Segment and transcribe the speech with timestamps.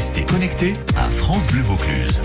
[0.00, 2.22] Restez connectés à France Bleu Vaucluse.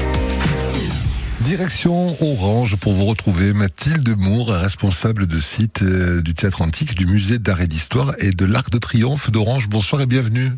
[1.41, 7.05] Direction Orange pour vous retrouver Mathilde Moore, responsable de site euh, du théâtre antique, du
[7.05, 9.67] musée d'art et d'histoire et de l'Arc de Triomphe d'Orange.
[9.67, 10.53] Bonsoir et bienvenue.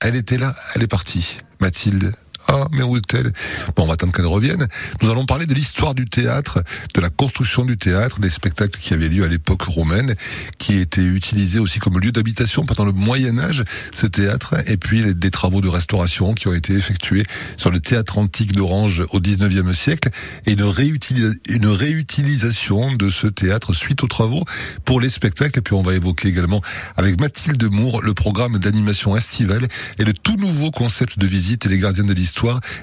[0.00, 1.38] Elle était là, elle est partie.
[1.60, 2.12] Mathilde,
[2.48, 3.32] ah, mais où est-elle
[3.76, 4.66] Bon, on va attendre qu'elle revienne.
[5.02, 6.62] Nous allons parler de l'histoire du théâtre,
[6.94, 10.14] de la construction du théâtre, des spectacles qui avaient lieu à l'époque romaine,
[10.58, 13.64] qui étaient utilisés aussi comme lieu d'habitation pendant le Moyen Âge,
[13.94, 17.24] ce théâtre, et puis des travaux de restauration qui ont été effectués
[17.56, 20.10] sur le théâtre antique d'Orange au 19e siècle,
[20.46, 24.44] et une, réutilisation de ce théâtre suite aux travaux
[24.84, 25.58] pour les spectacles.
[25.58, 26.60] Et puis on va évoquer également
[26.96, 29.66] avec Mathilde Moore le programme d'animation estivale
[29.98, 32.29] et le tout nouveau concept de visite et les gardiens de l'histoire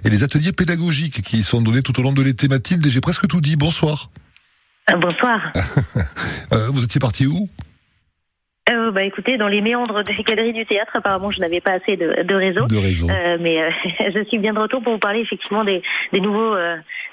[0.04, 2.48] et les ateliers pédagogiques qui sont donnés tout au long de l'été.
[2.48, 3.56] Mathilde, j'ai presque tout dit.
[3.56, 4.10] Bonsoir.
[4.90, 5.40] Euh, bonsoir.
[6.54, 7.50] Euh, vous étiez parti où?
[8.70, 11.98] Euh, bah écoutez, dans les méandres des galeries du théâtre, apparemment, je n'avais pas assez
[11.98, 12.68] de, de réseau.
[12.68, 13.08] De réseau.
[13.42, 13.70] mais
[14.14, 15.82] je suis bien de retour pour vous parler effectivement des,
[16.14, 16.56] des nouveaux,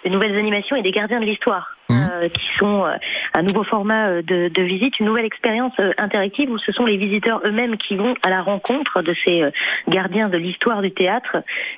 [0.05, 1.77] des nouvelles animations et des gardiens de l'histoire.
[2.05, 2.25] Mmh.
[2.25, 2.97] Euh, qui sont euh,
[3.35, 6.97] un nouveau format euh, de, de, visite, une nouvelle expérience interactive où ce sont les
[6.97, 9.43] visiteurs eux-mêmes qui vont à la rencontre de ces
[9.89, 11.37] gardiens de l'histoire du théâtre,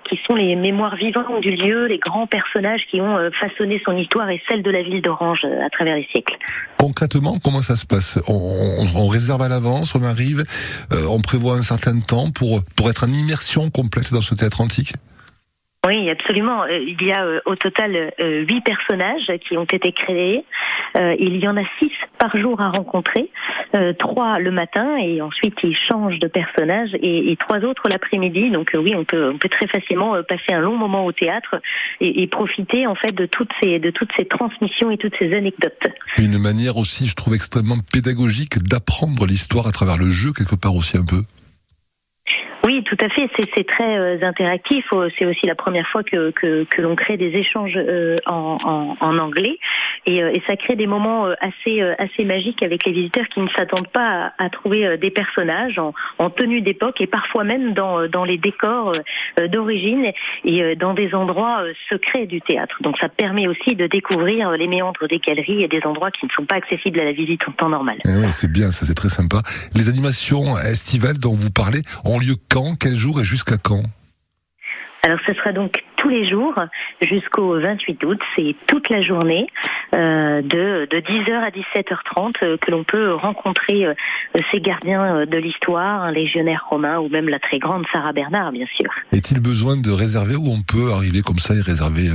[0.09, 4.29] qui sont les mémoires vivantes du lieu, les grands personnages qui ont façonné son histoire
[4.31, 6.37] et celle de la ville d'Orange à travers les siècles.
[6.79, 8.19] Concrètement, comment ça se passe?
[8.29, 10.45] On, on, on, réserve à l'avance, on arrive,
[11.09, 14.93] on prévoit un certain temps pour, pour être en immersion complète dans ce théâtre antique?
[15.87, 16.65] Oui, absolument.
[16.65, 20.45] Euh, il y a euh, au total euh, huit personnages qui ont été créés.
[21.19, 23.31] Il y en a six par jour à rencontrer,
[23.99, 28.51] trois le matin et ensuite ils changent de personnage et, trois autres l'après-midi.
[28.51, 31.61] Donc oui, on peut, on peut très facilement passer un long moment au théâtre
[32.01, 35.87] et, profiter en fait de toutes ces de toutes ces transmissions et toutes ces anecdotes.
[36.17, 40.75] Une manière aussi, je trouve extrêmement pédagogique d'apprendre l'histoire à travers le jeu quelque part
[40.75, 41.25] aussi un peu.
[42.67, 43.31] Oui, tout à fait.
[43.55, 44.87] C'est très euh, interactif.
[44.93, 48.59] Euh, c'est aussi la première fois que, que, que l'on crée des échanges euh, en,
[48.65, 49.61] en, en, anglais.
[50.05, 53.89] Et, et, ça crée des moments assez, assez magiques avec les visiteurs qui ne s'attendent
[53.89, 58.39] pas à, trouver des personnages en, en tenue d'époque et parfois même dans, dans les
[58.39, 58.95] décors
[59.51, 60.13] d'origine
[60.45, 62.77] et dans des endroits secrets du théâtre.
[62.83, 66.31] Donc ça permet aussi de découvrir les méandres des galeries et des endroits qui ne
[66.31, 67.99] sont pas accessibles à la visite en temps normal.
[68.05, 69.43] Eh oui, c'est bien, ça c'est très sympa.
[69.75, 72.35] Les animations estivales dont vous parlez ont lieu
[72.79, 73.83] quel jour et jusqu'à quand
[75.03, 76.55] alors ce sera donc tous les jours
[77.01, 79.47] jusqu'au 28 août, c'est toute la journée
[79.95, 83.95] euh, de, 10h à 17h30 euh, que l'on peut rencontrer euh,
[84.51, 88.67] ces gardiens de l'histoire, un légionnaire romain ou même la très grande Sarah Bernard bien
[88.77, 88.91] sûr.
[89.13, 92.11] Est-il besoin de réserver ou on peut arriver comme ça et réserver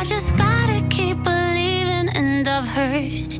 [0.05, 3.39] just gotta keep believing, and I've heard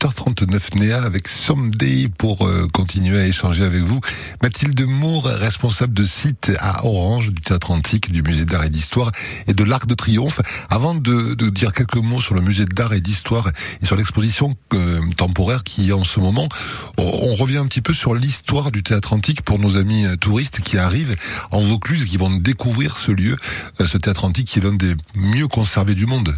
[0.00, 4.00] 18h39 Néa avec Someday pour euh, continuer à échanger avec vous.
[4.42, 9.12] Mathilde Moore, responsable de site à Orange du Théâtre Antique, du Musée d'Art et d'Histoire
[9.46, 10.40] et de l'Arc de Triomphe.
[10.70, 13.50] Avant de, de dire quelques mots sur le Musée d'Art et d'Histoire
[13.82, 16.48] et sur l'exposition euh, temporaire qui est en ce moment,
[16.96, 20.60] on, revient un petit peu sur l'histoire du Théâtre Antique pour nos amis euh, touristes
[20.60, 21.14] qui arrivent
[21.50, 23.36] en Vaucluse et qui vont découvrir ce lieu,
[23.78, 26.34] ce Théâtre Antique qui est l'un des mieux conservés du monde.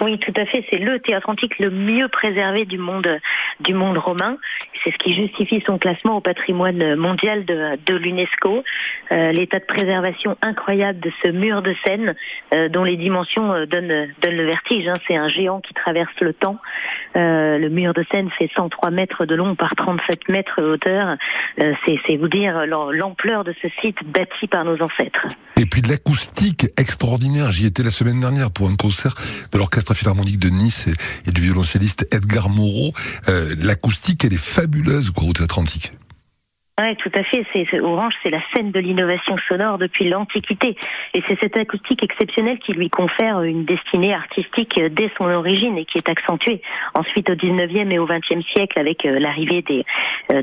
[0.00, 0.64] Oui, tout à fait.
[0.70, 3.08] C'est le théâtre antique le mieux préservé du monde,
[3.60, 4.36] du monde romain.
[4.84, 8.62] C'est ce qui justifie son classement au patrimoine mondial de, de l'UNESCO.
[9.12, 12.14] Euh, L'état de préservation incroyable de ce mur de scène,
[12.54, 14.86] euh, dont les dimensions euh, donnent, donnent le vertige.
[14.88, 14.98] hein.
[15.08, 16.58] C'est un géant qui traverse le temps.
[17.14, 21.16] Le mur de scène fait 103 mètres de long par 37 mètres de hauteur.
[21.58, 25.26] C'est vous dire l'am- l'ampleur de ce site bâti par nos ancêtres.
[25.58, 27.50] Et puis de l'acoustique extraordinaire.
[27.50, 29.14] J'y étais la semaine dernière pour un concert
[29.52, 30.86] de l'Orchestre Philharmonique de Nice
[31.26, 32.92] et, du violoncelliste Edgar Moreau.
[33.28, 35.92] Euh, L'acoustique, elle est fabuleuse quoi, au Théâtre Antique.
[36.78, 37.46] Oui, tout à fait.
[37.54, 40.76] C'est Orange, c'est la scène de l'innovation sonore depuis l'Antiquité,
[41.14, 45.78] et c'est cette acoustique exceptionnelle qui lui confère une destinée artistique euh, dès son origine
[45.78, 46.60] et qui est accentuée
[46.92, 49.86] ensuite au 19e et au 20e siècle avec euh, l'arrivée des
[50.32, 50.42] euh.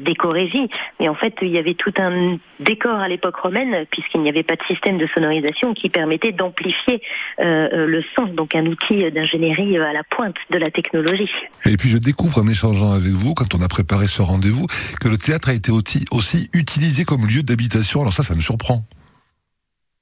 [1.00, 4.44] Mais en fait, il y avait tout un décor à l'époque romaine, puisqu'il n'y avait
[4.44, 7.01] pas de système de sonorisation qui permettait d'amplifier
[7.41, 11.29] euh, le son, donc un outil d'ingénierie à la pointe de la technologie.
[11.65, 14.65] Et puis je découvre en échangeant avec vous, quand on a préparé ce rendez-vous,
[15.00, 16.06] que le théâtre a été aussi,
[16.54, 18.02] utilisé comme lieu d'habitation.
[18.02, 18.86] Alors ça, ça me surprend.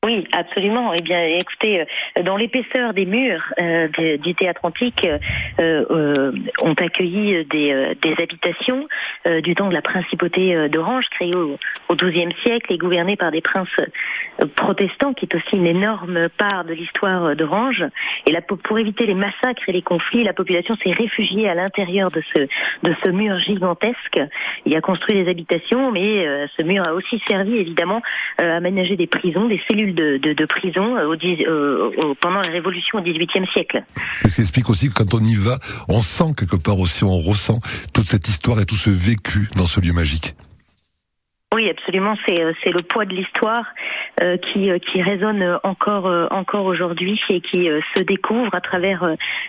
[0.03, 0.93] Oui, absolument.
[0.95, 3.87] Eh bien, écoutez, euh, dans l'épaisseur des murs euh,
[4.17, 5.07] du théâtre antique,
[5.59, 8.87] euh, ont accueilli des, habitations
[9.43, 11.59] du temps de la principauté d'Orange, créée au,
[11.91, 13.69] XIIe siècle et gouvernée par des princes
[14.55, 17.85] protestants, qui est aussi une énorme part de l'histoire d'Orange.
[18.25, 22.09] Et là, pour, éviter les massacres et les conflits, la population s'est réfugiée à l'intérieur
[22.09, 24.19] de ce, de ce mur gigantesque.
[24.65, 26.25] Il a construit des habitations, mais
[26.57, 28.01] ce mur a aussi servi évidemment
[28.37, 32.41] à aménager des prisons, des cellules de, de, de prison euh, au, euh, au- pendant
[32.41, 33.83] la Révolution au XVIIIe siècle.
[34.11, 35.57] C'est ce qui explique aussi que quand on y va,
[35.87, 37.59] on sent quelque part aussi, on ressent
[37.93, 40.33] toute cette histoire et tout ce vécu dans ce lieu magique.
[41.53, 42.15] Oui, absolument.
[42.25, 43.65] C'est euh, le poids de l'histoire
[44.21, 49.03] euh, qui qui résonne encore euh, encore aujourd'hui et qui euh, se découvre à travers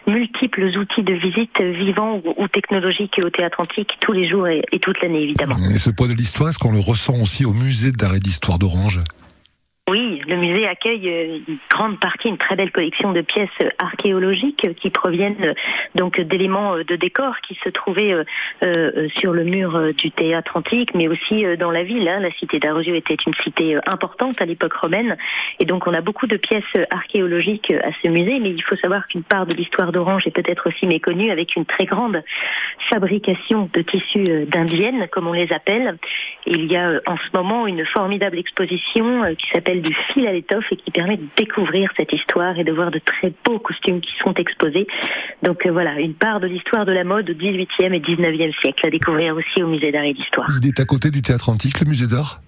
[0.08, 4.62] multiples outils de visite vivants ou, ou technologiques au théâtre antique tous les jours et,
[4.72, 5.54] et toute l'année évidemment.
[5.72, 8.58] Et ce poids de l'histoire, est-ce qu'on le ressent aussi au musée d'art et d'histoire
[8.58, 8.98] d'Orange?
[9.90, 13.68] Oui, le musée accueille euh, une grande partie, une très belle collection de pièces euh,
[13.80, 15.56] archéologiques euh, qui proviennent
[15.96, 18.14] donc d'éléments de décor qui se trouvaient
[19.20, 22.08] sur le mur du théâtre antique, mais aussi dans la ville.
[22.08, 22.20] hein.
[22.20, 25.16] La cité d'Arosio était une cité importante à l'époque romaine,
[25.58, 28.38] et donc on a beaucoup de pièces archéologiques à ce musée.
[28.40, 31.66] Mais il faut savoir qu'une part de l'histoire d'Orange est peut-être aussi méconnue, avec une
[31.66, 32.22] très grande
[32.88, 35.98] fabrication de tissus d'indiennes, comme on les appelle.
[36.46, 40.70] Il y a en ce moment une formidable exposition qui s'appelle du fil à l'étoffe
[40.70, 44.12] et qui permet de découvrir cette histoire et de voir de très beaux costumes qui
[44.22, 44.86] sont exposés.
[45.42, 48.86] Donc euh, voilà, une part de l'histoire de la mode au 18e et 19e siècle
[48.86, 50.48] à découvrir aussi au musée d'art et d'histoire.
[50.60, 52.40] Il est à côté du théâtre antique, le musée d'art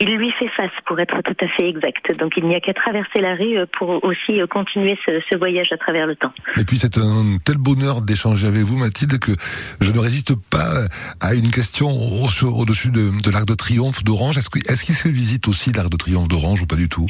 [0.00, 2.16] Il lui fait face pour être tout à fait exact.
[2.20, 5.72] Donc il n'y a qu'à traverser la rue euh, pour aussi euh, continuer ce, voyage
[5.72, 6.32] à travers le temps.
[6.56, 9.32] Et puis c'est un tel bonheur d'échanger avec vous, Mathilde, que
[9.80, 10.84] je ne résiste pas
[11.20, 14.38] à une question au- au-dessus de, l'Arc de Triomphe d'Orange.
[14.38, 17.06] Est-ce que- est-ce qu'il se visite aussi l'Arc de Triomphe d'Orange ou pas du tout?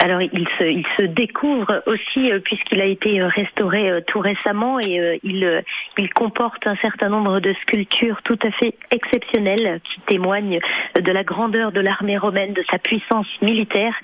[0.00, 4.20] Alors il se, il se découvre aussi euh, puisqu'il a été euh, restauré euh, tout
[4.20, 5.64] récemment et il,
[5.96, 10.60] il comporte un certain nombre de sculptures tout à fait exceptionnelles qui témoignent
[10.94, 13.94] de la grandeur de l'armée romaine, de sa puissance militaire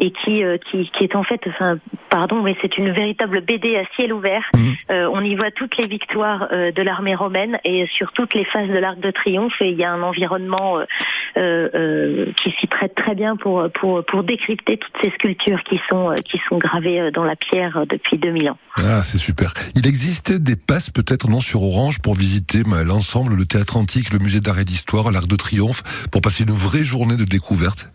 [0.00, 1.78] et qui, qui, qui est en fait, enfin,
[2.10, 4.50] pardon, mais c'est une véritable BD à ciel ouvert.
[4.90, 8.68] Euh, on y voit toutes les victoires de l'armée romaine et sur toutes les phases
[8.68, 12.94] de l'Arc de Triomphe et il y a un environnement euh, euh, qui s'y prête
[12.94, 17.00] très bien pour, pour, pour décrypter toutes ces sculptures qui sont, euh, qui sont gravées
[17.00, 18.58] euh, dans la pierre euh, depuis 2000 ans.
[18.76, 19.52] Ah, c'est super.
[19.74, 24.18] Il existe des passes peut-être non sur Orange pour visiter l'ensemble, le théâtre antique, le
[24.18, 27.88] musée d'art et d'histoire, l'Arc de Triomphe, pour passer une vraie journée de découverte.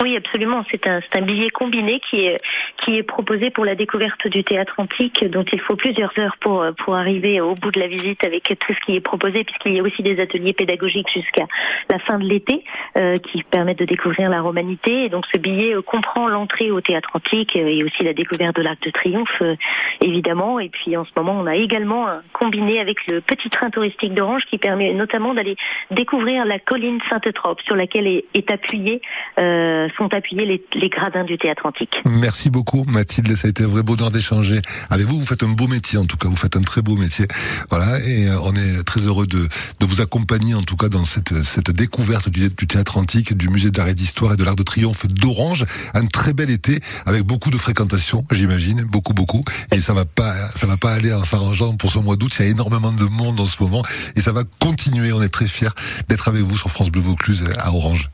[0.00, 0.64] Oui, absolument.
[0.70, 2.40] C'est un, un billet combiné qui est,
[2.76, 6.64] qui est proposé pour la découverte du théâtre antique, dont il faut plusieurs heures pour,
[6.78, 9.80] pour arriver au bout de la visite avec tout ce qui est proposé, puisqu'il y
[9.80, 11.46] a aussi des ateliers pédagogiques jusqu'à
[11.90, 12.62] la fin de l'été
[12.96, 15.06] euh, qui permettent de découvrir la romanité.
[15.06, 18.54] Et donc ce billet euh, comprend l'entrée au théâtre antique euh, et aussi la découverte
[18.54, 19.56] de l'Arc de Triomphe, euh,
[20.00, 20.60] évidemment.
[20.60, 24.14] Et puis en ce moment, on a également un combiné avec le petit train touristique
[24.14, 25.56] d'Orange qui permet notamment d'aller
[25.90, 29.02] découvrir la colline Sainte-Trope sur laquelle est, est appuyé,
[29.40, 32.02] euh, sont appuyés les, gradins du théâtre antique.
[32.04, 35.18] Merci beaucoup Mathilde, ça a été un vrai bonheur d'échanger avec vous.
[35.20, 37.26] Vous faites un beau métier en tout cas, vous faites un très beau métier.
[37.70, 39.48] Voilà, et euh, on est très heureux de,
[39.80, 43.48] de vous accompagner en tout cas dans cette, cette découverte du, du théâtre antique, du
[43.48, 45.64] musée d'art et d'histoire et de l'Arc de Triomphe d'Orange.
[45.94, 49.42] Un très bel été avec beaucoup de fréquentation, j'imagine, beaucoup beaucoup.
[49.72, 52.32] Et ça va pas, ça va pas aller en s'arrangeant pour ce mois d'août.
[52.38, 53.82] Il y a énormément de monde en ce moment
[54.16, 55.12] et ça va continuer.
[55.12, 55.68] On est très fiers
[56.08, 58.10] d'être avec vous sur France Bleu Vaucluse à Orange.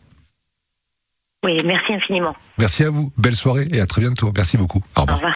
[1.45, 2.35] Oui, merci infiniment.
[2.59, 3.13] Merci à vous.
[3.19, 4.33] Belle soirée et à très bientôt.
[4.35, 4.79] Merci beaucoup.
[4.97, 5.17] Au Au revoir.
[5.19, 5.33] revoir.